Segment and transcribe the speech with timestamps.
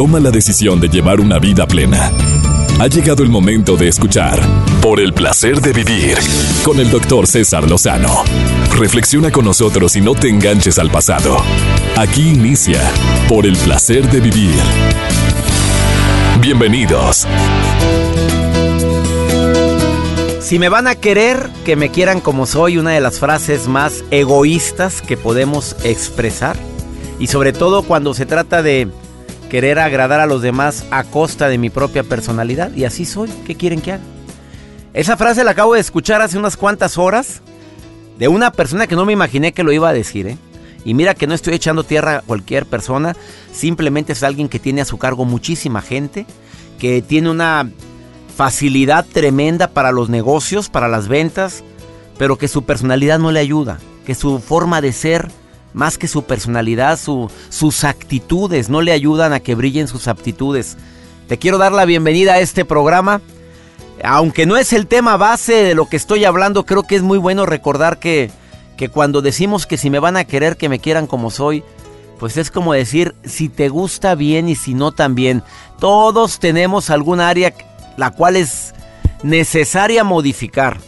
[0.00, 2.10] toma la decisión de llevar una vida plena.
[2.80, 4.40] Ha llegado el momento de escuchar
[4.80, 6.16] Por el placer de vivir
[6.64, 8.24] con el doctor César Lozano.
[8.78, 11.36] Reflexiona con nosotros y no te enganches al pasado.
[11.98, 12.80] Aquí inicia
[13.28, 14.54] Por el placer de vivir.
[16.40, 17.26] Bienvenidos.
[20.40, 24.02] Si me van a querer, que me quieran como soy, una de las frases más
[24.10, 26.56] egoístas que podemos expresar.
[27.18, 28.88] Y sobre todo cuando se trata de
[29.50, 32.72] querer agradar a los demás a costa de mi propia personalidad.
[32.74, 33.28] Y así soy.
[33.46, 34.02] ¿Qué quieren que haga?
[34.94, 37.42] Esa frase la acabo de escuchar hace unas cuantas horas
[38.18, 40.38] de una persona que no me imaginé que lo iba a decir, ¿eh?
[40.84, 43.14] Y mira que no estoy echando tierra a cualquier persona,
[43.52, 46.26] simplemente es alguien que tiene a su cargo muchísima gente,
[46.78, 47.70] que tiene una
[48.34, 51.62] facilidad tremenda para los negocios, para las ventas,
[52.18, 55.30] pero que su personalidad no le ayuda, que su forma de ser
[55.72, 60.76] más que su personalidad, sus actitudes no le ayudan a que brillen sus aptitudes.
[61.28, 63.20] Te quiero dar la bienvenida a este programa.
[64.02, 67.18] Aunque no es el tema base de lo que estoy hablando, creo que es muy
[67.18, 68.30] bueno recordar que,
[68.76, 71.62] que cuando decimos que si me van a querer, que me quieran como soy,
[72.18, 75.42] pues es como decir si te gusta bien y si no también.
[75.78, 77.54] Todos tenemos algún área
[77.96, 78.74] la cual es
[79.22, 80.78] necesaria modificar.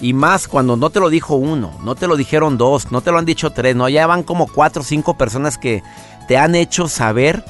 [0.00, 3.10] Y más cuando no te lo dijo uno, no te lo dijeron dos, no te
[3.10, 5.82] lo han dicho tres, no, ya van como cuatro o cinco personas que
[6.28, 7.44] te han hecho saber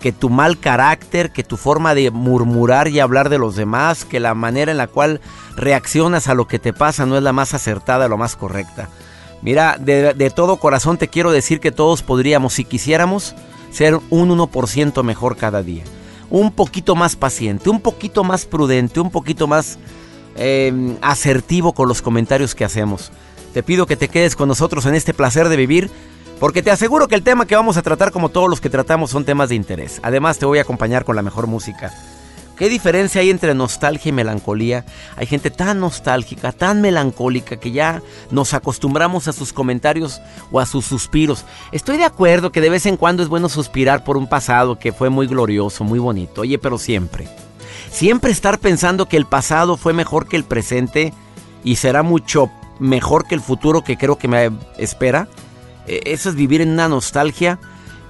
[0.00, 4.18] que tu mal carácter, que tu forma de murmurar y hablar de los demás, que
[4.18, 5.20] la manera en la cual
[5.56, 8.88] reaccionas a lo que te pasa no es la más acertada, lo más correcta.
[9.42, 13.36] Mira, de, de todo corazón te quiero decir que todos podríamos, si quisiéramos,
[13.70, 15.84] ser un 1% mejor cada día.
[16.30, 19.78] Un poquito más paciente, un poquito más prudente, un poquito más
[20.36, 23.12] Em, asertivo con los comentarios que hacemos.
[23.52, 25.90] Te pido que te quedes con nosotros en este placer de vivir,
[26.40, 29.10] porque te aseguro que el tema que vamos a tratar, como todos los que tratamos,
[29.10, 30.00] son temas de interés.
[30.02, 31.92] Además, te voy a acompañar con la mejor música.
[32.56, 34.84] ¿Qué diferencia hay entre nostalgia y melancolía?
[35.16, 40.20] Hay gente tan nostálgica, tan melancólica, que ya nos acostumbramos a sus comentarios
[40.50, 41.44] o a sus suspiros.
[41.72, 44.92] Estoy de acuerdo que de vez en cuando es bueno suspirar por un pasado que
[44.92, 46.42] fue muy glorioso, muy bonito.
[46.42, 47.28] Oye, pero siempre
[47.92, 51.12] Siempre estar pensando que el pasado fue mejor que el presente
[51.62, 55.28] y será mucho mejor que el futuro que creo que me espera.
[55.86, 57.60] E, eso es vivir en una nostalgia,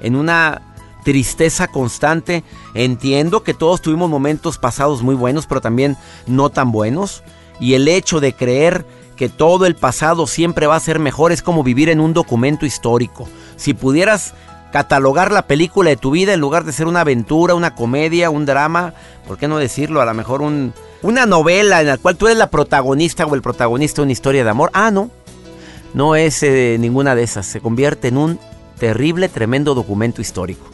[0.00, 0.62] en una
[1.02, 2.44] tristeza constante.
[2.74, 5.96] Entiendo que todos tuvimos momentos pasados muy buenos, pero también
[6.28, 7.24] no tan buenos.
[7.58, 11.42] Y el hecho de creer que todo el pasado siempre va a ser mejor es
[11.42, 13.28] como vivir en un documento histórico.
[13.56, 14.32] Si pudieras
[14.72, 18.46] catalogar la película de tu vida en lugar de ser una aventura, una comedia, un
[18.46, 18.94] drama,
[19.28, 20.00] ¿por qué no decirlo?
[20.00, 20.72] A lo mejor un,
[21.02, 24.42] una novela en la cual tú eres la protagonista o el protagonista de una historia
[24.42, 24.70] de amor.
[24.72, 25.10] Ah, no,
[25.94, 27.46] no es eh, ninguna de esas.
[27.46, 28.40] Se convierte en un
[28.78, 30.66] terrible, tremendo documento histórico.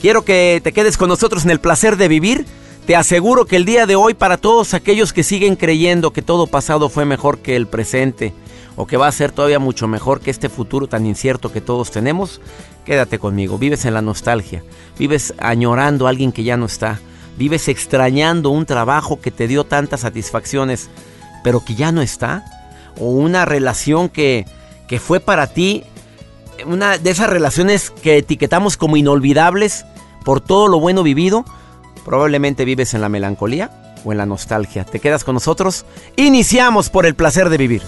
[0.00, 2.46] Quiero que te quedes con nosotros en el placer de vivir.
[2.86, 6.46] Te aseguro que el día de hoy para todos aquellos que siguen creyendo que todo
[6.46, 8.32] pasado fue mejor que el presente,
[8.76, 11.90] o que va a ser todavía mucho mejor que este futuro tan incierto que todos
[11.90, 12.40] tenemos,
[12.86, 13.58] quédate conmigo.
[13.58, 14.62] Vives en la nostalgia,
[14.98, 17.00] vives añorando a alguien que ya no está,
[17.36, 20.88] vives extrañando un trabajo que te dio tantas satisfacciones,
[21.44, 22.44] pero que ya no está,
[22.98, 24.46] o una relación que,
[24.88, 25.84] que fue para ti,
[26.64, 29.84] una de esas relaciones que etiquetamos como inolvidables
[30.24, 31.44] por todo lo bueno vivido,
[32.04, 34.84] probablemente vives en la melancolía o en la nostalgia.
[34.84, 35.84] ¿Te quedas con nosotros?
[36.16, 37.82] Iniciamos por el placer de vivir.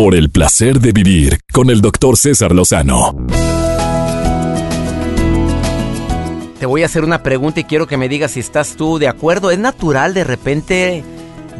[0.00, 3.16] Por el placer de vivir con el doctor César Lozano.
[6.60, 9.08] Te voy a hacer una pregunta y quiero que me digas si estás tú de
[9.08, 9.50] acuerdo.
[9.50, 11.02] ¿Es natural de repente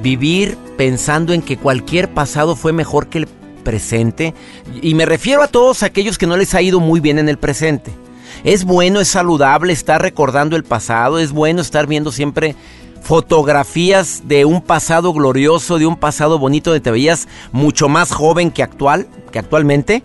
[0.05, 3.29] vivir pensando en que cualquier pasado fue mejor que el
[3.65, 4.35] presente?
[4.83, 7.39] Y me refiero a todos aquellos que no les ha ido muy bien en el
[7.39, 7.91] presente.
[8.45, 12.55] Es bueno, es saludable estar recordando el pasado, es bueno estar viendo siempre
[13.09, 18.51] fotografías de un pasado glorioso, de un pasado bonito donde te veías mucho más joven
[18.51, 20.03] que actual, que actualmente.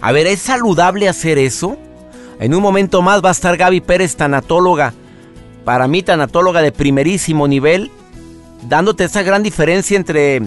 [0.00, 1.76] A ver, ¿es saludable hacer eso?
[2.40, 4.94] En un momento más va a estar Gaby Pérez, tanatóloga,
[5.66, 7.90] para mí tanatóloga de primerísimo nivel,
[8.66, 10.40] dándote esa gran diferencia entre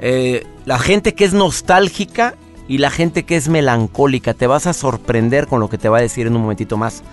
[0.00, 2.34] eh, la gente que es nostálgica
[2.66, 4.34] y la gente que es melancólica.
[4.34, 7.04] Te vas a sorprender con lo que te va a decir en un momentito más.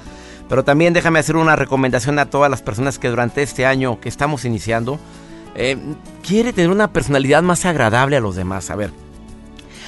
[0.53, 4.07] Pero también déjame hacer una recomendación a todas las personas que durante este año que
[4.07, 5.00] estamos iniciando,
[5.55, 5.77] eh,
[6.21, 8.69] quiere tener una personalidad más agradable a los demás.
[8.69, 8.91] A ver,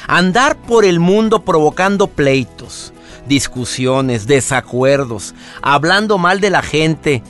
[0.07, 2.93] andar por el mundo provocando pleitos,
[3.27, 7.21] discusiones, desacuerdos, hablando mal de la gente,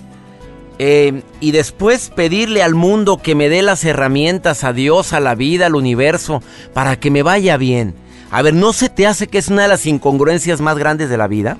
[0.79, 5.35] eh, y después pedirle al mundo que me dé las herramientas a Dios, a la
[5.35, 6.41] vida, al universo,
[6.73, 7.95] para que me vaya bien.
[8.31, 11.17] A ver, ¿no se te hace que es una de las incongruencias más grandes de
[11.17, 11.57] la vida?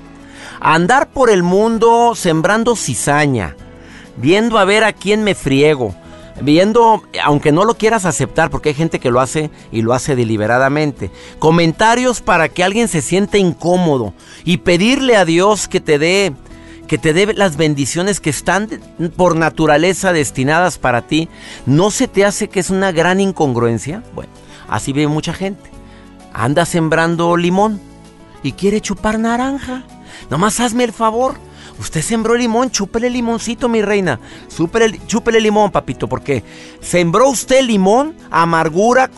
[0.59, 3.55] Andar por el mundo sembrando cizaña,
[4.17, 5.95] viendo a ver a quién me friego,
[6.41, 10.15] viendo, aunque no lo quieras aceptar, porque hay gente que lo hace y lo hace
[10.15, 14.13] deliberadamente, comentarios para que alguien se sienta incómodo
[14.43, 16.33] y pedirle a Dios que te dé
[16.87, 18.69] que te dé las bendiciones que están
[19.15, 21.29] por naturaleza destinadas para ti,
[21.65, 24.03] ¿no se te hace que es una gran incongruencia?
[24.13, 24.31] Bueno,
[24.67, 25.71] así ve mucha gente.
[26.31, 27.81] Anda sembrando limón
[28.43, 29.83] y quiere chupar naranja.
[30.29, 31.35] Nomás hazme el favor.
[31.79, 34.19] Usted sembró limón, chúpele limoncito, mi reina.
[34.55, 36.43] Chúpele, chúpele limón, papito, porque
[36.79, 39.09] sembró usted limón, amargura.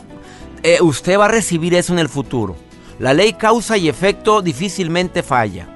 [0.63, 2.55] Eh, usted va a recibir eso en el futuro.
[2.99, 5.67] La ley causa y efecto difícilmente falla.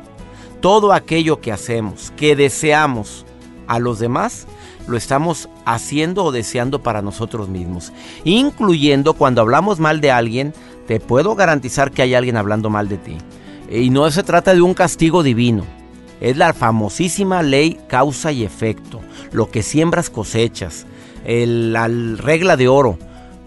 [0.60, 3.26] Todo aquello que hacemos, que deseamos
[3.68, 4.48] a los demás,
[4.88, 7.94] lo estamos haciendo o deseando para nosotros mismos.
[8.24, 10.54] Incluyendo cuando hablamos mal de alguien,
[10.88, 13.18] te puedo garantizar que hay alguien hablando mal de ti.
[13.72, 15.66] Y no se trata de un castigo divino.
[16.20, 19.00] Es la famosísima ley causa y efecto.
[19.32, 20.86] Lo que siembras cosechas.
[21.26, 22.98] la regla de oro.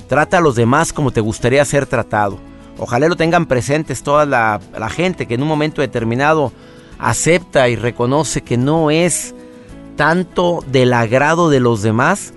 [0.09, 2.38] Trata a los demás como te gustaría ser tratado.
[2.79, 6.53] Ojalá lo tengan presentes toda la, la gente que en un momento determinado
[6.99, 9.35] acepta y reconoce que no es
[9.97, 12.32] tanto del agrado de los demás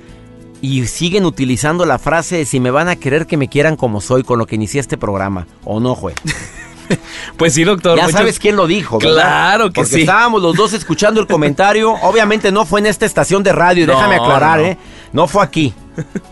[0.62, 4.02] y siguen utilizando la frase de si me van a querer que me quieran como
[4.02, 5.48] soy con lo que inicié este programa.
[5.64, 6.16] ¿O no, juez?
[7.38, 7.98] Pues sí, doctor.
[7.98, 9.14] Ya sabes quién lo dijo, ¿verdad?
[9.14, 11.92] Claro que Porque Estábamos los dos escuchando el comentario.
[12.02, 14.78] Obviamente no fue en esta estación de radio, déjame aclarar, ¿eh?
[15.14, 15.74] No fue aquí.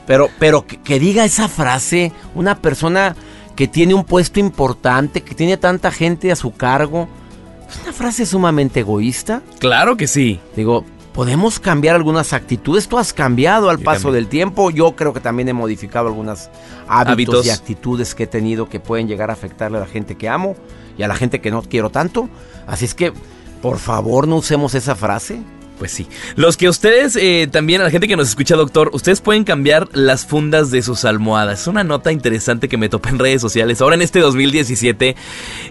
[0.06, 3.16] Pero, pero que, diga esa frase una persona
[3.56, 7.08] que tiene un puesto importante, que tiene tanta gente a su cargo.
[7.70, 9.42] ¿Es una frase sumamente egoísta?
[9.60, 10.40] Claro que sí.
[10.56, 12.90] Digo, podemos cambiar algunas actitudes.
[12.90, 14.70] Tú has cambiado al paso del tiempo.
[14.70, 16.50] Yo creo que también he modificado algunos
[16.90, 20.28] hábitos, y actitudes que he tenido que pueden llegar a afectarle a la gente que
[20.28, 20.58] amo
[20.98, 22.28] y a la gente que no quiero tanto.
[22.68, 23.14] Así es que,
[23.62, 25.42] por favor, no usemos esa frase.
[25.78, 26.08] Pues sí.
[26.36, 29.90] Los que ustedes, eh, también a la gente que nos escucha, doctor, ustedes pueden cambiar
[29.92, 31.62] las fundas de sus almohadas.
[31.62, 33.82] Es una nota interesante que me topé en redes sociales.
[33.82, 35.16] Ahora en este 2017,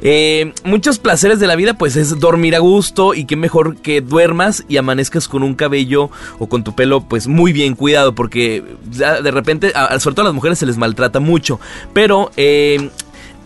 [0.03, 4.03] eh, muchos placeres de la vida, pues es dormir a gusto y qué mejor que
[4.03, 8.63] duermas y amanezcas con un cabello o con tu pelo, pues muy bien cuidado, porque
[8.85, 11.61] de repente, sobre todo a las mujeres se les maltrata mucho.
[11.95, 12.91] Pero eh,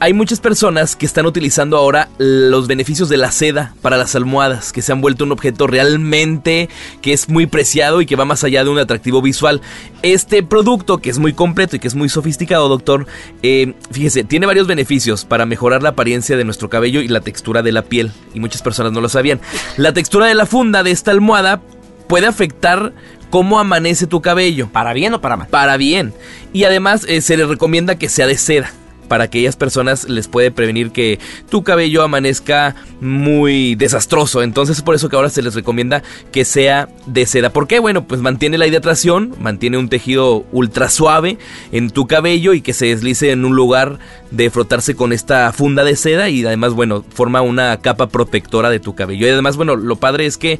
[0.00, 4.72] hay muchas personas que están utilizando ahora los beneficios de la seda para las almohadas,
[4.72, 6.68] que se han vuelto un objeto realmente
[7.02, 9.60] que es muy preciado y que va más allá de un atractivo visual.
[10.02, 13.06] Este producto, que es muy completo y que es muy sofisticado, doctor,
[13.42, 17.62] eh, fíjese, tiene varios beneficios para mejorar la apariencia de nuestro cabello y la textura
[17.62, 18.12] de la piel.
[18.34, 19.40] Y muchas personas no lo sabían.
[19.76, 21.60] La textura de la funda de esta almohada
[22.06, 22.92] puede afectar
[23.30, 24.68] cómo amanece tu cabello.
[24.68, 25.48] ¿Para bien o para mal?
[25.48, 26.14] Para bien.
[26.52, 28.72] Y además eh, se le recomienda que sea de seda
[29.08, 31.18] para aquellas personas les puede prevenir que
[31.50, 34.42] tu cabello amanezca muy desastroso.
[34.42, 36.02] Entonces es por eso que ahora se les recomienda
[36.32, 37.50] que sea de seda.
[37.50, 37.78] ¿Por qué?
[37.78, 41.38] Bueno, pues mantiene la hidratación, mantiene un tejido ultra suave
[41.72, 43.98] en tu cabello y que se deslice en un lugar
[44.30, 48.80] de frotarse con esta funda de seda y además, bueno, forma una capa protectora de
[48.80, 49.26] tu cabello.
[49.26, 50.58] Y además, bueno, lo padre es que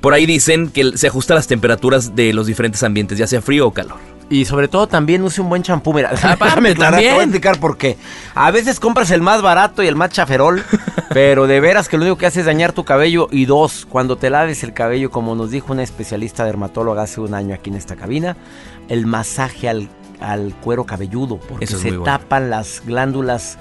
[0.00, 3.40] por ahí dicen que se ajusta a las temperaturas de los diferentes ambientes, ya sea
[3.40, 4.13] frío o calor.
[4.30, 5.92] Y sobre todo también use un buen champú.
[5.92, 7.10] Mira, Aparte, también.
[7.10, 7.96] Te voy a explicar por qué.
[8.34, 10.64] A veces compras el más barato y el más chaferol,
[11.10, 13.28] pero de veras que lo único que hace es dañar tu cabello.
[13.30, 17.34] Y dos, cuando te laves el cabello, como nos dijo una especialista dermatóloga hace un
[17.34, 18.36] año aquí en esta cabina,
[18.88, 19.88] el masaje al,
[20.62, 23.58] cuero cabelludo, porque se tapan las glándulas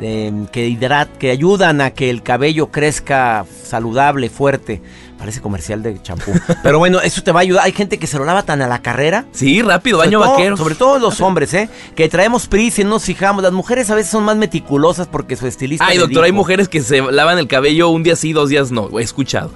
[0.00, 4.82] eh, que hidrat, que ayudan a que el cabello crezca saludable, fuerte.
[5.18, 6.32] Parece comercial de champú.
[6.62, 7.64] Pero bueno, eso te va a ayudar.
[7.64, 9.24] Hay gente que se lo lava tan a la carrera.
[9.32, 10.56] Sí, rápido, baño vaquero.
[10.56, 11.70] Sobre todo los hombres, ¿eh?
[11.94, 13.42] Que traemos prisa y no nos fijamos.
[13.42, 15.86] Las mujeres a veces son más meticulosas porque su estilista.
[15.86, 18.90] Ay, doctor, hay mujeres que se lavan el cabello un día sí, dos días no.
[18.98, 19.50] He escuchado.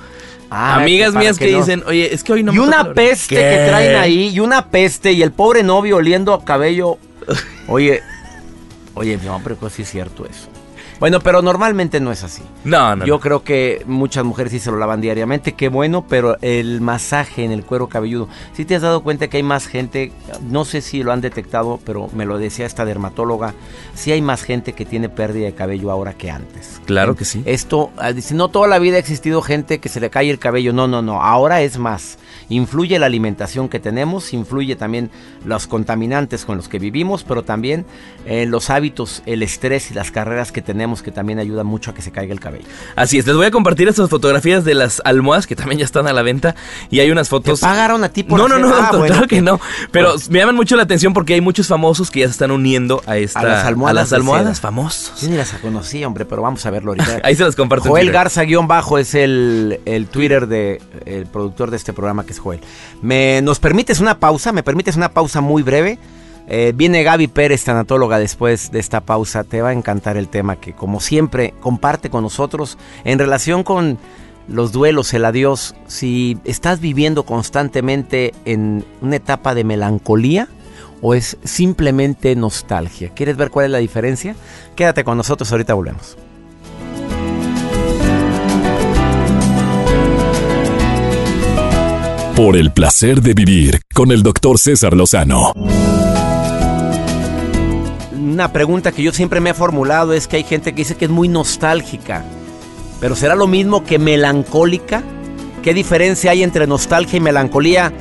[0.50, 3.94] Ah, Amigas mías que, dicen, oye, es que hoy no Y una peste que traen
[3.96, 6.98] ahí, y una peste, y el pobre novio oliendo a cabello.
[7.68, 8.02] Oye,
[8.94, 10.48] oye, no, pero sí es cierto eso.
[11.00, 12.42] Bueno, pero normalmente no es así.
[12.64, 13.06] No, no.
[13.06, 17.42] Yo creo que muchas mujeres sí se lo lavan diariamente, qué bueno, pero el masaje
[17.42, 20.82] en el cuero cabelludo, si te has dado cuenta que hay más gente, no sé
[20.82, 23.54] si lo han detectado, pero me lo decía esta dermatóloga,
[23.94, 26.82] sí hay más gente que tiene pérdida de cabello ahora que antes.
[26.84, 27.42] Claro que sí.
[27.46, 30.38] Esto, ah, dice, no toda la vida ha existido gente que se le cae el
[30.38, 32.18] cabello, no, no, no, ahora es más.
[32.50, 35.08] Influye la alimentación que tenemos, influye también
[35.44, 37.86] los contaminantes con los que vivimos, pero también
[38.26, 41.90] eh, los hábitos, el estrés y las carreras que tenemos sabemos que también ayuda mucho
[41.90, 42.64] a que se caiga el cabello.
[42.96, 46.06] Así es, les voy a compartir estas fotografías de las almohadas que también ya están
[46.08, 46.54] a la venta
[46.90, 47.60] y hay unas fotos.
[47.60, 49.12] ¿Te pagaron a ti por No, no, hacer- no, Ah, doctor, bueno.
[49.14, 49.60] claro que no.
[49.92, 53.02] Pero me llaman mucho la atención porque hay muchos famosos que ya se están uniendo
[53.06, 55.20] a esta A las almohadas a las de almohadas famosos.
[55.20, 57.20] Yo ni las conocí, hombre, pero vamos a verlo ahorita.
[57.24, 57.88] Ahí se las comparto.
[57.88, 58.14] Joel Twitter.
[58.14, 62.38] Garza guion bajo es el, el Twitter de el productor de este programa que es
[62.38, 62.60] Joel.
[63.02, 64.52] Me, ¿Nos permites una pausa?
[64.52, 65.98] ¿Me permites una pausa muy breve?
[66.52, 69.44] Eh, viene Gaby Pérez, tanatóloga, después de esta pausa.
[69.44, 73.98] Te va a encantar el tema que, como siempre, comparte con nosotros en relación con
[74.48, 75.76] los duelos, el adiós.
[75.86, 80.48] Si estás viviendo constantemente en una etapa de melancolía
[81.00, 83.10] o es simplemente nostalgia.
[83.10, 84.34] ¿Quieres ver cuál es la diferencia?
[84.74, 86.18] Quédate con nosotros, ahorita volvemos.
[92.34, 95.52] Por el placer de vivir con el doctor César Lozano.
[98.48, 101.10] Pregunta que yo siempre me he formulado es que hay gente que dice que es
[101.10, 102.24] muy nostálgica,
[102.98, 105.02] pero ¿será lo mismo que melancólica?
[105.62, 107.92] ¿Qué diferencia hay entre nostalgia y melancolía?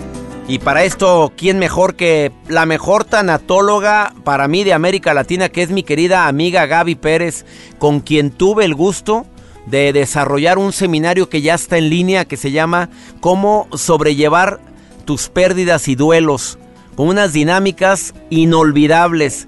[0.48, 5.62] Y para esto, ¿quién mejor que la mejor tanatóloga para mí de América Latina, que
[5.62, 7.46] es mi querida amiga Gaby Pérez,
[7.78, 9.28] con quien tuve el gusto
[9.66, 14.60] de desarrollar un seminario que ya está en línea, que se llama Cómo sobrellevar
[15.06, 16.58] tus pérdidas y duelos,
[16.96, 19.48] con unas dinámicas inolvidables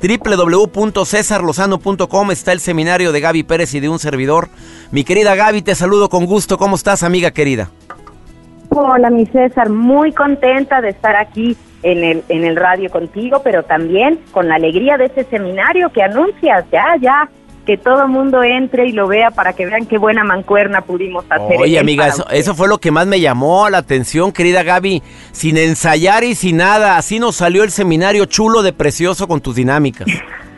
[0.00, 4.48] www.cesarlozano.com está el seminario de Gaby Pérez y de un servidor.
[4.90, 6.58] Mi querida Gaby, te saludo con gusto.
[6.58, 7.70] ¿Cómo estás, amiga querida?
[8.70, 13.62] Hola, mi César, muy contenta de estar aquí en el, en el radio contigo, pero
[13.62, 17.28] también con la alegría de ese seminario que anuncias, ya, ya,
[17.66, 21.24] que todo el mundo entre y lo vea para que vean qué buena mancuerna pudimos
[21.28, 21.58] hacer.
[21.58, 25.02] Oye, amiga, eso, fue lo que más me llamó la atención, querida Gaby.
[25.32, 29.56] Sin ensayar y sin nada, así nos salió el seminario chulo de precioso con tus
[29.56, 30.06] dinámicas.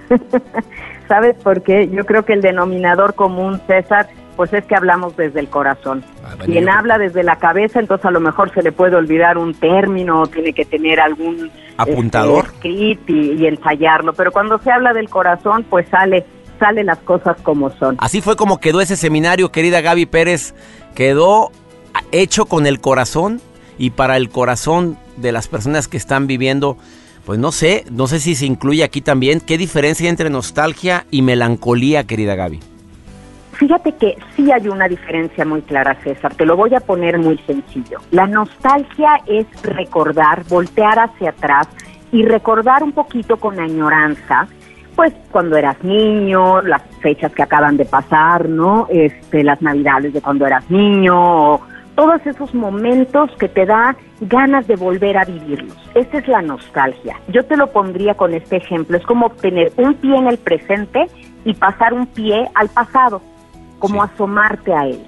[1.08, 1.88] ¿Sabes por qué?
[1.88, 6.04] Yo creo que el denominador común, César, pues es que hablamos desde el corazón.
[6.22, 9.54] Ah, Quien habla desde la cabeza, entonces a lo mejor se le puede olvidar un
[9.54, 12.46] término, o tiene que tener algún Apuntador.
[12.62, 14.12] este, y, y ensayarlo.
[14.12, 16.24] Pero cuando se habla del corazón, pues sale,
[16.58, 17.96] sale las cosas como son.
[17.98, 20.54] Así fue como quedó ese seminario, querida Gaby Pérez.
[20.94, 21.50] Quedó
[22.12, 23.40] hecho con el corazón
[23.78, 26.76] y para el corazón de las personas que están viviendo,
[27.24, 29.40] pues no sé, no sé si se incluye aquí también.
[29.40, 32.60] ¿Qué diferencia hay entre nostalgia y melancolía, querida Gaby?
[33.52, 36.32] Fíjate que sí hay una diferencia muy clara, César.
[36.34, 37.98] Te lo voy a poner muy sencillo.
[38.12, 41.66] La nostalgia es recordar, voltear hacia atrás
[42.12, 44.46] y recordar un poquito con añoranza,
[44.98, 48.88] pues cuando eras niño, las fechas que acaban de pasar, ¿no?
[48.90, 51.14] Este, las navidades de cuando eras niño,
[51.52, 51.60] o
[51.94, 55.76] todos esos momentos que te da ganas de volver a vivirlos.
[55.94, 57.14] Esa es la nostalgia.
[57.28, 58.96] Yo te lo pondría con este ejemplo.
[58.96, 61.06] Es como tener un pie en el presente
[61.44, 63.22] y pasar un pie al pasado,
[63.78, 64.10] como Sí.
[64.12, 65.00] asomarte a él.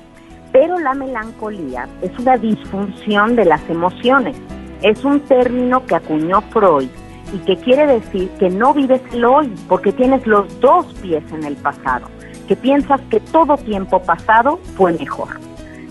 [0.52, 4.40] Pero la melancolía es una disfunción de las emociones.
[4.82, 6.88] Es un término que acuñó Freud
[7.32, 11.44] y que quiere decir que no vives el hoy, porque tienes los dos pies en
[11.44, 12.08] el pasado,
[12.49, 15.28] que piensas que todo tiempo pasado fue mejor.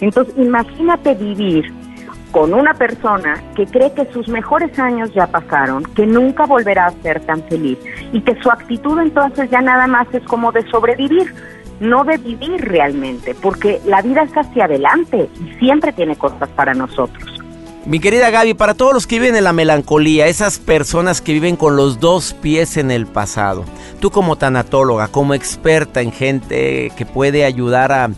[0.02, 1.72] Entonces, imagínate vivir
[2.32, 6.92] con una persona que cree que sus mejores años ya pasaron, que nunca volverá a
[7.02, 7.78] ser tan feliz
[8.14, 11.34] y que su actitud entonces ya nada más es como de sobrevivir,
[11.80, 16.74] no de vivir realmente, porque la vida es hacia adelante y siempre tiene cosas para
[16.74, 17.39] nosotros.
[17.86, 21.56] Mi querida Gaby, para todos los que viven en la melancolía, esas personas que viven
[21.56, 23.64] con los dos pies en el pasado,
[24.00, 28.10] tú como tanatóloga, como experta en gente que puede ayudar a,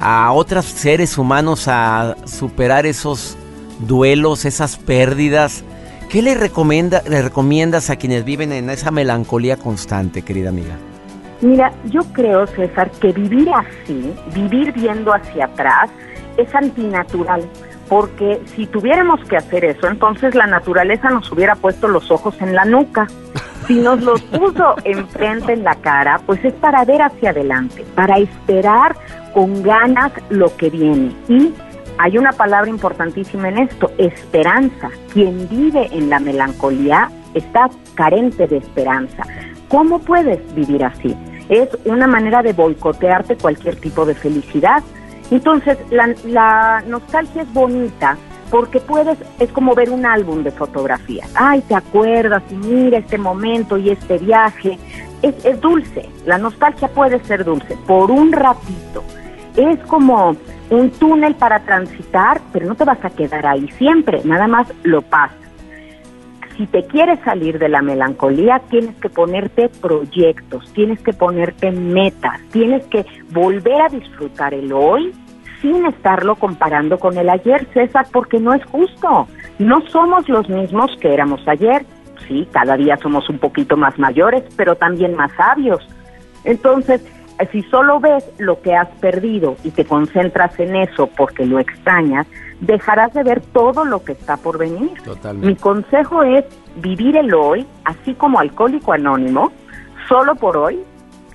[0.00, 3.38] a otros seres humanos a superar esos
[3.78, 5.64] duelos, esas pérdidas,
[6.10, 10.76] ¿qué le, recomienda, le recomiendas a quienes viven en esa melancolía constante, querida amiga?
[11.42, 15.90] Mira, yo creo, César, que vivir así, vivir viendo hacia atrás,
[16.38, 17.42] es antinatural.
[17.88, 22.54] Porque si tuviéramos que hacer eso, entonces la naturaleza nos hubiera puesto los ojos en
[22.54, 23.06] la nuca.
[23.66, 28.18] Si nos los puso enfrente en la cara, pues es para ver hacia adelante, para
[28.18, 28.96] esperar
[29.34, 31.14] con ganas lo que viene.
[31.28, 31.52] Y
[31.98, 34.90] hay una palabra importantísima en esto, esperanza.
[35.12, 39.22] Quien vive en la melancolía está carente de esperanza.
[39.68, 41.16] ¿Cómo puedes vivir así?
[41.48, 44.82] Es una manera de boicotearte cualquier tipo de felicidad.
[45.30, 48.16] Entonces, la, la nostalgia es bonita
[48.50, 51.30] porque puedes, es como ver un álbum de fotografías.
[51.34, 54.78] Ay, te acuerdas y mira este momento y este viaje.
[55.22, 59.02] Es, es dulce, la nostalgia puede ser dulce por un ratito.
[59.56, 60.36] Es como
[60.70, 65.02] un túnel para transitar, pero no te vas a quedar ahí siempre, nada más lo
[65.02, 65.45] pasas.
[66.56, 72.40] Si te quieres salir de la melancolía, tienes que ponerte proyectos, tienes que ponerte metas,
[72.50, 75.12] tienes que volver a disfrutar el hoy
[75.60, 79.26] sin estarlo comparando con el ayer, César, porque no es justo.
[79.58, 81.84] No somos los mismos que éramos ayer.
[82.28, 85.86] Sí, cada día somos un poquito más mayores, pero también más sabios.
[86.44, 87.02] Entonces,
[87.52, 92.26] si solo ves lo que has perdido y te concentras en eso porque lo extrañas,
[92.60, 94.92] dejarás de ver todo lo que está por venir.
[95.34, 96.44] Mi consejo es
[96.76, 99.52] vivir el hoy, así como alcohólico anónimo,
[100.08, 100.80] solo por hoy.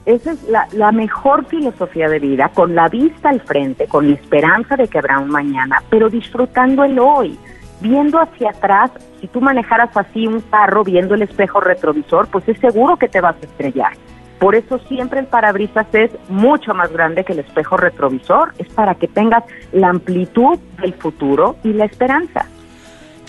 [0.05, 4.15] Esa es la, la mejor filosofía de vida, con la vista al frente, con la
[4.15, 7.37] esperanza de que habrá un mañana, pero disfrutando el hoy,
[7.81, 8.91] viendo hacia atrás.
[9.19, 13.21] Si tú manejaras así un carro viendo el espejo retrovisor, pues es seguro que te
[13.21, 13.93] vas a estrellar.
[14.41, 18.55] Por eso siempre el parabrisas es mucho más grande que el espejo retrovisor.
[18.57, 22.47] Es para que tengas la amplitud del futuro y la esperanza.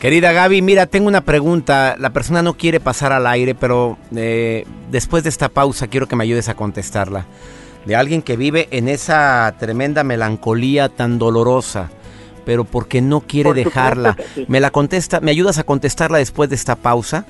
[0.00, 1.96] Querida Gaby, mira, tengo una pregunta.
[1.98, 6.16] La persona no quiere pasar al aire, pero eh, después de esta pausa quiero que
[6.16, 7.26] me ayudes a contestarla.
[7.84, 11.90] De alguien que vive en esa tremenda melancolía tan dolorosa,
[12.46, 14.16] pero porque no quiere dejarla.
[14.48, 15.20] ¿Me la contesta?
[15.20, 17.26] ¿Me ayudas a contestarla después de esta pausa?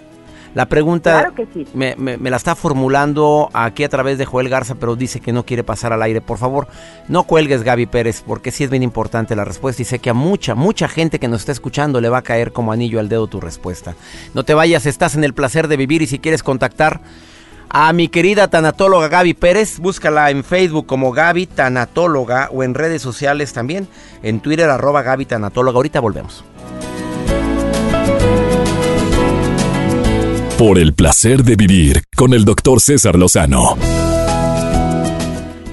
[0.54, 1.32] La pregunta
[1.74, 5.64] me, la está formulando aquí a través de Joel Garza, pero dice que no quiere
[5.64, 6.20] pasar al aire.
[6.20, 6.68] Por favor,
[7.08, 10.14] no cuelgues Gaby Pérez, porque sí es bien importante la respuesta y sé que a
[10.14, 13.26] mucha, mucha gente que nos está escuchando le va a caer como anillo al dedo
[13.28, 13.94] tu respuesta.
[14.34, 17.00] No te vayas, estás en el placer de vivir y si quieres contactar
[17.74, 23.00] a mi querida tanatóloga Gaby Pérez, búscala en Facebook como Gaby Tanatóloga o en redes
[23.00, 23.88] sociales también,
[24.22, 25.76] en Twitter arroba Gaby Tanatóloga.
[25.76, 26.44] Ahorita volvemos.
[30.64, 33.76] Por el placer de vivir con el doctor César Lozano.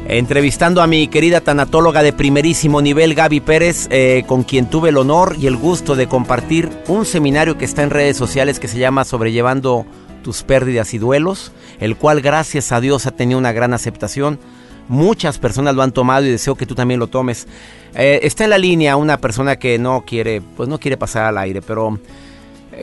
[0.07, 4.97] Entrevistando a mi querida tanatóloga de primerísimo nivel, Gaby Pérez, eh, con quien tuve el
[4.97, 8.79] honor y el gusto de compartir un seminario que está en redes sociales que se
[8.79, 9.85] llama Sobrellevando
[10.23, 14.39] tus pérdidas y duelos, el cual gracias a Dios ha tenido una gran aceptación.
[14.87, 17.45] Muchas personas lo han tomado y deseo que tú también lo tomes.
[17.93, 21.37] Eh, está en la línea una persona que no quiere, pues no quiere pasar al
[21.37, 21.99] aire, pero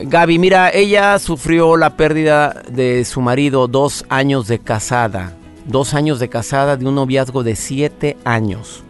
[0.03, 5.33] Gaby, mira, ella sufrió la pérdida de su marido dos años de casada.
[5.65, 8.83] Dos años de casada de un noviazgo de siete años.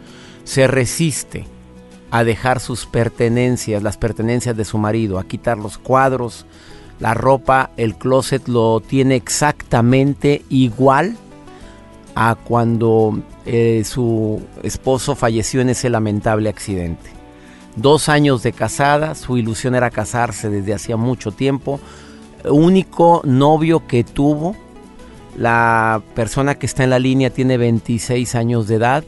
[0.44, 1.46] Se resiste
[2.10, 6.46] a dejar sus pertenencias, las pertenencias de su marido, a quitar los cuadros,
[7.00, 11.16] la ropa, el closet lo tiene exactamente igual
[12.14, 17.17] a cuando eh, su esposo falleció en ese lamentable accidente.
[17.78, 21.78] Dos años de casada, su ilusión era casarse desde hacía mucho tiempo.
[22.44, 24.56] Único novio que tuvo,
[25.36, 29.04] la persona que está en la línea tiene 26 años de edad.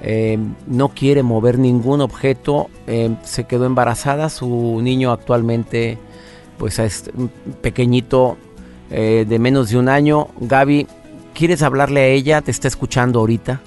[0.00, 5.98] Eh, no quiere mover ningún objeto, eh, se quedó embarazada, su niño actualmente
[6.56, 7.10] pues es
[7.62, 8.36] pequeñito
[8.92, 10.28] eh, de menos de un año.
[10.38, 10.86] Gaby,
[11.34, 12.42] ¿quieres hablarle a ella?
[12.42, 13.60] ¿Te está escuchando ahorita?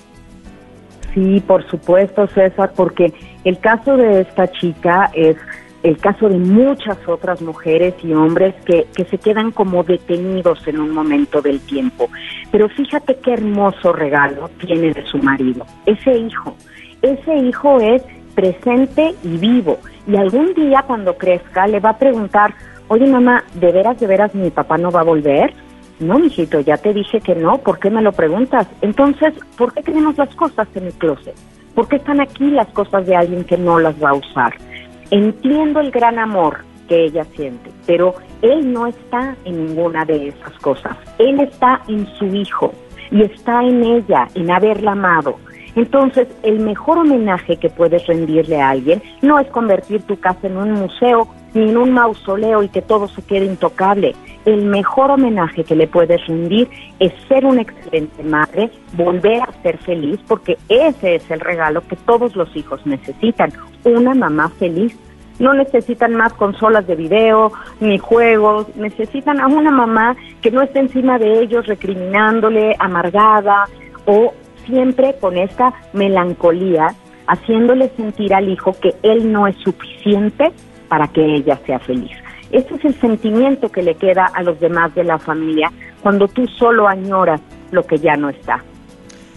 [1.14, 5.36] Sí, por supuesto, César, porque el caso de esta chica es
[5.84, 10.80] el caso de muchas otras mujeres y hombres que, que se quedan como detenidos en
[10.80, 12.08] un momento del tiempo.
[12.52, 16.56] Pero fíjate qué hermoso regalo tiene de su marido, ese hijo.
[17.02, 18.04] Ese hijo es
[18.36, 19.80] presente y vivo.
[20.08, 22.54] Y algún día cuando crezca le va a preguntar,
[22.88, 25.54] oye mamá, ¿de veras, de veras mi papá no va a volver?
[26.02, 28.68] No, mijito, ya te dije que no, ¿por qué me lo preguntas?
[28.82, 31.36] Entonces, ¿por qué tenemos las cosas en el closet?
[31.76, 34.56] ¿Por qué están aquí las cosas de alguien que no las va a usar?
[35.12, 40.54] Entiendo el gran amor que ella siente, pero él no está en ninguna de esas
[40.60, 40.98] cosas.
[41.20, 42.74] Él está en su hijo
[43.12, 45.38] y está en ella, en haberla amado.
[45.76, 50.58] Entonces, el mejor homenaje que puedes rendirle a alguien no es convertir tu casa en
[50.58, 55.64] un museo ni en un mausoleo y que todo se quede intocable el mejor homenaje
[55.64, 56.68] que le puedes rendir
[57.00, 61.96] es ser una excelente madre, volver a ser feliz, porque ese es el regalo que
[61.96, 63.52] todos los hijos necesitan,
[63.84, 64.98] una mamá feliz.
[65.40, 70.80] No necesitan más consolas de video ni juegos, necesitan a una mamá que no esté
[70.80, 73.66] encima de ellos recriminándole, amargada
[74.06, 74.34] o
[74.66, 76.94] siempre con esta melancolía,
[77.28, 80.52] haciéndole sentir al hijo que él no es suficiente
[80.92, 82.12] para que ella sea feliz.
[82.52, 85.72] Ese es el sentimiento que le queda a los demás de la familia
[86.04, 87.40] cuando tú solo añoras
[87.72, 88.62] lo que ya no está.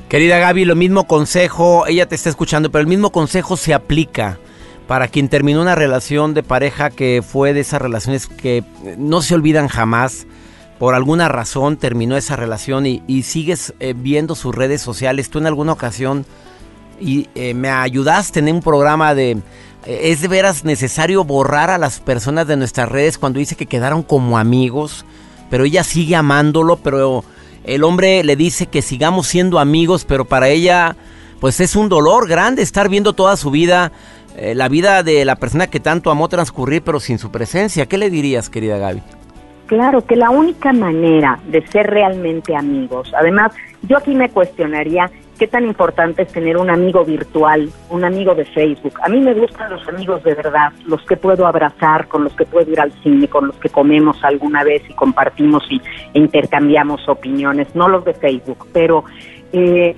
[0.09, 4.41] Querida Gaby, lo mismo consejo, ella te está escuchando, pero el mismo consejo se aplica
[4.89, 8.65] para quien terminó una relación de pareja que fue de esas relaciones que
[8.99, 10.27] no se olvidan jamás.
[10.81, 15.31] Por alguna razón terminó esa relación y, sigues eh, viendo sus redes sociales.
[15.31, 16.27] Tú en alguna ocasión
[17.01, 19.39] y, eh, me ayudaste en un programa de
[19.87, 24.03] ¿Es de veras necesario borrar a las personas de nuestras redes cuando dice que quedaron
[24.03, 25.05] como amigos?
[25.51, 27.23] Pero ella sigue amándolo, pero
[27.65, 30.97] el hombre le dice que sigamos siendo amigos, pero para ella
[31.39, 33.93] pues es un dolor grande estar viendo toda su vida,
[34.39, 37.85] eh, la vida de la persona que tanto amó transcurrir, pero sin su presencia.
[37.85, 39.03] ¿Qué le dirías, querida Gaby?
[39.67, 45.47] Claro, que la única manera de ser realmente amigos, además, yo aquí me cuestionaría qué
[45.47, 48.95] tan importante es tener un amigo virtual, un amigo de Facebook.
[49.03, 52.45] A mí me gustan los amigos de verdad, los que puedo abrazar, con los que
[52.45, 55.81] puedo ir al cine, con los que comemos alguna vez y compartimos y
[56.15, 59.05] intercambiamos opiniones, no los de Facebook, pero
[59.53, 59.97] eh,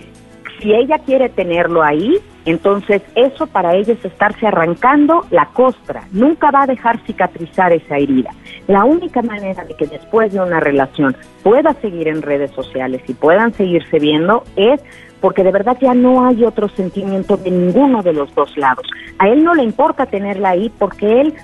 [0.61, 6.51] si ella quiere tenerlo ahí, entonces eso para ella es estarse arrancando la costra, nunca
[6.51, 8.31] va a dejar cicatrizar esa herida.
[8.69, 13.15] La única manera de que después de una relación pueda seguir en redes sociales y
[13.15, 14.81] puedan seguirse viendo es
[15.21, 18.87] porque de verdad ya no hay otro sentimiento de ninguno de los dos lados.
[19.19, 21.35] A él no le importa tenerla ahí porque él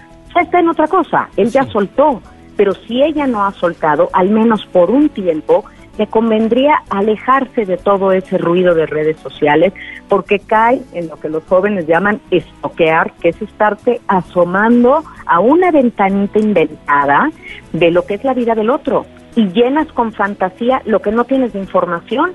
[0.40, 2.22] está en otra cosa, él ya soltó,
[2.56, 5.64] pero si ella no ha soltado, al menos por un tiempo,
[5.98, 9.72] le convendría alejarse de todo ese ruido de redes sociales
[10.08, 15.70] porque cae en lo que los jóvenes llaman estoquear, que es estarte asomando a una
[15.70, 17.30] ventanita inventada
[17.72, 19.04] de lo que es la vida del otro
[19.36, 22.32] y llenas con fantasía lo que no tienes de información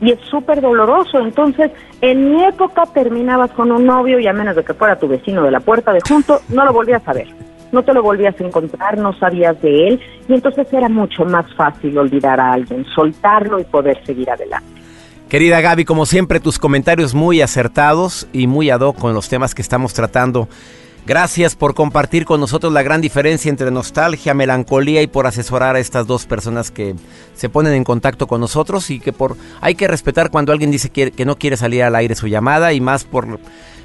[0.00, 1.18] y es súper doloroso.
[1.20, 5.08] Entonces, en mi época terminabas con un novio y a menos de que fuera tu
[5.08, 7.28] vecino de la puerta de junto, no lo volvías a ver.
[7.70, 11.52] No te lo volvías a encontrar, no sabías de él y entonces era mucho más
[11.54, 14.78] fácil olvidar a alguien, soltarlo y poder seguir adelante.
[15.28, 19.54] Querida Gaby, como siempre, tus comentarios muy acertados y muy ad hoc con los temas
[19.54, 20.48] que estamos tratando.
[21.08, 25.78] Gracias por compartir con nosotros la gran diferencia entre nostalgia, melancolía y por asesorar a
[25.78, 26.96] estas dos personas que
[27.34, 30.90] se ponen en contacto con nosotros y que por hay que respetar cuando alguien dice
[30.90, 33.40] que, no quiere salir al aire su llamada y más por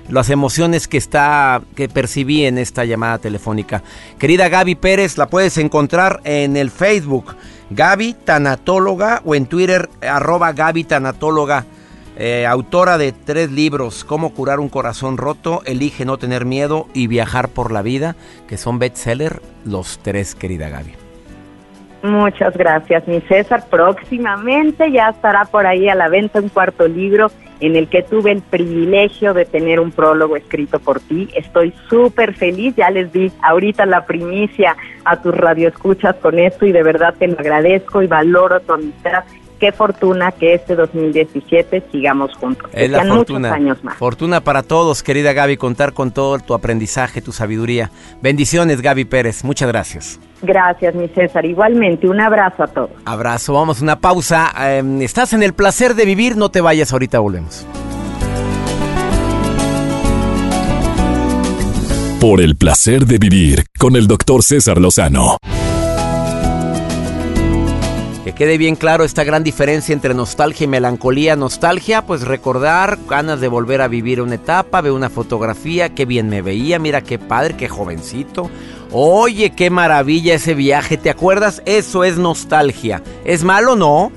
[0.10, 3.84] las emociones que está que percibí en esta llamada telefónica.
[4.20, 7.38] Querida Gaby Pérez, la puedes encontrar en el Facebook
[7.70, 11.64] Gaby Tanatóloga o en Twitter arroba Gaby Tanatóloga.
[12.16, 17.08] Eh, autora de tres libros, Cómo curar un corazón roto, Elige no tener miedo y
[17.08, 18.16] Viajar por la vida,
[18.48, 20.94] que son bestseller los tres, querida Gaby.
[22.04, 23.64] Muchas gracias, mi César.
[23.70, 28.32] Próximamente ya estará por ahí a la venta un cuarto libro en el que tuve
[28.32, 31.30] el privilegio de tener un prólogo escrito por ti.
[31.34, 36.74] Estoy súper feliz, ya les di ahorita la primicia a tus radioescuchas con esto y
[36.74, 39.24] de verdad te lo agradezco y valoro tu amistad
[39.60, 42.70] qué fortuna que este 2017 sigamos juntos.
[42.74, 43.50] Es la fortuna.
[43.50, 43.98] Muchos años más.
[43.98, 47.92] Fortuna para todos, querida Gaby, contar con todo tu aprendizaje, tu sabiduría.
[48.22, 49.44] Bendiciones, Gaby Pérez.
[49.44, 50.20] Muchas gracias.
[50.42, 51.46] Gracias, mi César.
[51.46, 52.92] Igualmente, un abrazo a todos.
[53.06, 53.54] Abrazo.
[53.54, 54.52] Vamos a una pausa.
[54.78, 56.36] Em, estás en el placer de vivir.
[56.36, 56.92] No te vayas.
[56.92, 57.66] Ahorita volvemos.
[62.20, 65.38] Por el placer de vivir con el doctor César Lozano
[68.32, 71.36] quede bien claro esta gran diferencia entre nostalgia y melancolía.
[71.36, 76.30] Nostalgia, pues recordar, ganas de volver a vivir una etapa, ver una fotografía, qué bien
[76.30, 78.50] me veía, mira qué padre, qué jovencito.
[78.94, 81.62] Oye, qué maravilla ese viaje, ¿te acuerdas?
[81.66, 83.04] Eso es nostalgia.
[83.26, 83.76] ¿Es malo?
[83.76, 84.10] No.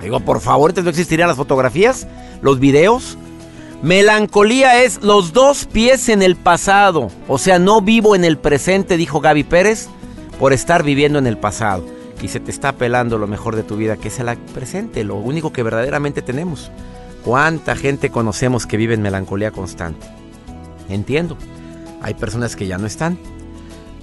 [0.00, 2.06] Digo, por favor, ¿te no existirían las fotografías?
[2.42, 3.18] ¿Los videos?
[3.82, 7.10] Melancolía es los dos pies en el pasado.
[7.26, 9.88] O sea, no vivo en el presente, dijo Gaby Pérez,
[10.38, 13.76] por estar viviendo en el pasado y se te está pelando lo mejor de tu
[13.76, 16.70] vida, que es el presente, lo único que verdaderamente tenemos.
[17.24, 20.06] ¿Cuánta gente conocemos que vive en melancolía constante?
[20.88, 21.36] Entiendo,
[22.02, 23.18] hay personas que ya no están,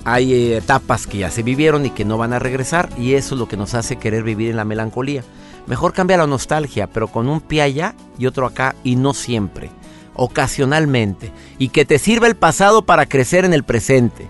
[0.03, 3.36] hay eh, etapas que ya se vivieron y que no van a regresar y eso
[3.36, 5.23] es lo que nos hace querer vivir en la melancolía.
[5.65, 9.69] Mejor cambia la nostalgia, pero con un pie allá y otro acá y no siempre,
[10.13, 14.27] ocasionalmente, y que te sirva el pasado para crecer en el presente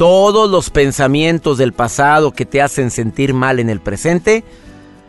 [0.00, 4.44] todos los pensamientos del pasado que te hacen sentir mal en el presente,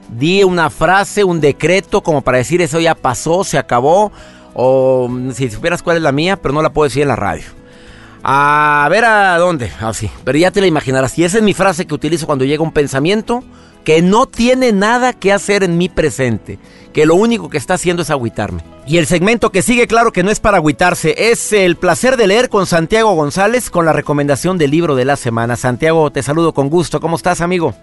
[0.09, 4.11] di una frase, un decreto como para decir eso ya pasó, se acabó,
[4.53, 7.15] o mm, si supieras cuál es la mía, pero no la puedo decir en la
[7.15, 7.45] radio.
[8.21, 11.17] A ver a dónde, así, ah, pero ya te la imaginarás.
[11.17, 13.45] Y esa es mi frase que utilizo cuando llega un pensamiento
[13.85, 16.59] que no tiene nada que hacer en mi presente,
[16.91, 18.61] que lo único que está haciendo es agüitarme.
[18.87, 22.27] Y el segmento que sigue, claro que no es para agüitarse, es el placer de
[22.27, 25.55] leer con Santiago González con la recomendación del libro de la semana.
[25.55, 26.99] Santiago, te saludo con gusto.
[26.99, 27.75] ¿Cómo estás, amigo?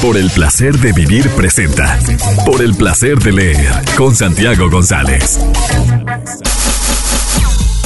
[0.00, 1.98] Por el placer de vivir presenta.
[2.44, 5.40] Por el placer de leer con Santiago González.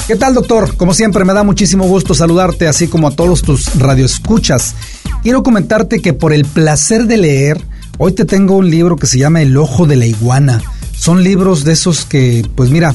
[0.07, 0.77] ¿Qué tal, doctor?
[0.77, 4.75] Como siempre, me da muchísimo gusto saludarte, así como a todos tus radioescuchas.
[5.23, 7.65] Quiero comentarte que por el placer de leer,
[8.03, 10.63] hoy te tengo un libro que se llama El ojo de la iguana.
[10.97, 12.95] Son libros de esos que, pues mira,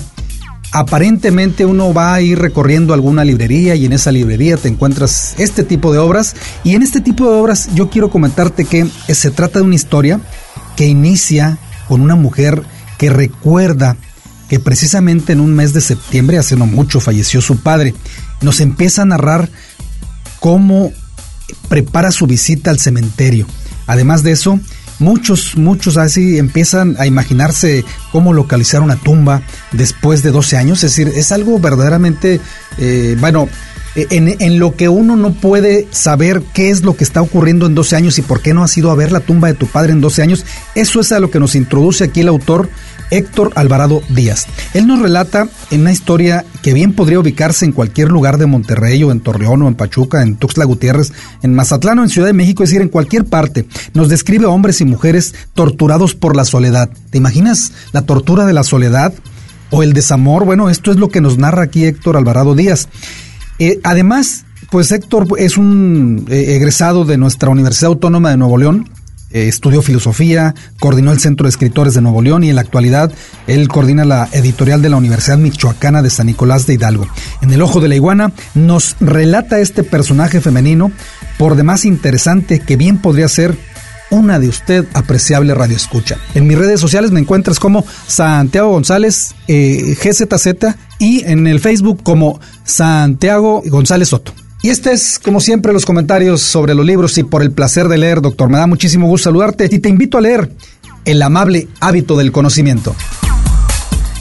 [0.71, 5.63] aparentemente uno va a ir recorriendo alguna librería y en esa librería te encuentras este
[5.63, 6.35] tipo de obras.
[6.63, 10.19] Y en este tipo de obras yo quiero comentarte que se trata de una historia
[10.75, 12.63] que inicia con una mujer
[12.97, 13.97] que recuerda
[14.49, 17.93] que precisamente en un mes de septiembre, hace no mucho, falleció su padre.
[18.41, 19.49] Nos empieza a narrar
[20.39, 20.91] cómo
[21.69, 23.45] prepara su visita al cementerio.
[23.85, 24.59] Además de eso,
[24.99, 30.83] muchos, muchos así empiezan a imaginarse cómo localizar una tumba después de 12 años.
[30.83, 32.39] Es decir, es algo verdaderamente,
[32.77, 33.47] eh, bueno,
[33.95, 37.75] en, en, lo que uno no puede saber qué es lo que está ocurriendo en
[37.75, 39.93] 12 años y por qué no has ido a ver la tumba de tu padre
[39.93, 42.69] en 12 años, eso es a lo que nos introduce aquí el autor
[43.11, 44.47] Héctor Alvarado Díaz.
[44.73, 49.03] Él nos relata en una historia que bien podría ubicarse en cualquier lugar de Monterrey
[49.03, 52.33] o en Torreón o en Pachuca, en Tuxtla Gutiérrez, en Mazatlán o en Ciudad de
[52.33, 53.65] México, es decir, en cualquier parte.
[53.93, 56.89] Nos describe a hombres y mujeres torturados por la soledad.
[57.09, 59.13] ¿Te imaginas la tortura de la soledad
[59.69, 60.45] o el desamor?
[60.45, 62.89] Bueno, esto es lo que nos narra aquí Héctor Alvarado Díaz.
[63.59, 68.89] Eh, además, pues Héctor es un eh, egresado de nuestra Universidad Autónoma de Nuevo León,
[69.35, 73.11] eh, estudió filosofía, coordinó el Centro de Escritores de Nuevo León y en la actualidad
[73.47, 77.05] él coordina la editorial de la Universidad Michoacana de San Nicolás de Hidalgo.
[77.41, 80.89] En El Ojo de la Iguana nos relata este personaje femenino,
[81.37, 83.57] por demás interesante que bien podría ser
[84.09, 86.17] una de usted apreciable radio escucha.
[86.33, 92.03] En mis redes sociales me encuentras como Santiago González eh, GZZ y en el Facebook
[92.03, 94.31] como Santiago González Soto.
[94.65, 97.99] Y este es, como siempre, los comentarios sobre los libros y por el placer de
[97.99, 98.49] leer, doctor.
[98.49, 100.49] Me da muchísimo gusto saludarte y te invito a leer
[101.05, 102.95] El amable hábito del conocimiento.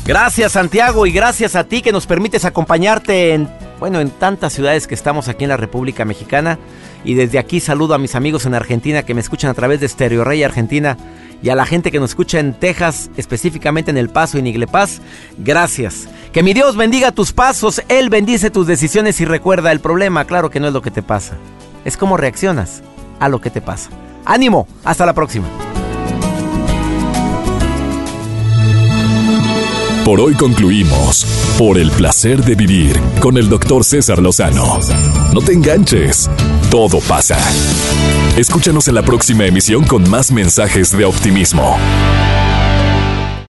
[0.05, 3.49] Gracias Santiago y gracias a ti que nos permites acompañarte en,
[3.81, 6.59] bueno, en tantas ciudades que estamos aquí en la República Mexicana.
[7.05, 9.89] Y desde aquí saludo a mis amigos en Argentina que me escuchan a través de
[9.89, 10.97] Stereo Rey Argentina
[11.43, 14.47] y a la gente que nos escucha en Texas, específicamente en El Paso y en
[14.47, 15.01] Iglepaz.
[15.39, 16.09] Gracias.
[16.33, 20.51] Que mi Dios bendiga tus pasos, Él bendice tus decisiones y recuerda el problema, claro
[20.51, 21.37] que no es lo que te pasa,
[21.85, 22.83] es cómo reaccionas
[23.21, 23.91] a lo que te pasa.
[24.25, 25.47] Ánimo, hasta la próxima.
[30.05, 31.25] Por hoy concluimos
[31.57, 34.79] por el placer de vivir con el doctor César Lozano.
[35.33, 36.29] No te enganches,
[36.75, 37.39] todo pasa.
[38.37, 41.79] Escúchanos en la próxima emisión con más mensajes de optimismo.